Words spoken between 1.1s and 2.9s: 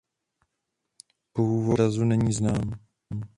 Původ obrazu není znám.